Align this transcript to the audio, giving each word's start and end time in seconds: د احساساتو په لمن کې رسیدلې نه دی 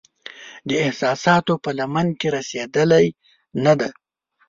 د 0.67 0.69
احساساتو 0.85 1.53
په 1.63 1.69
لمن 1.79 2.07
کې 2.19 2.27
رسیدلې 2.35 3.05
نه 3.63 3.73
دی 3.79 3.91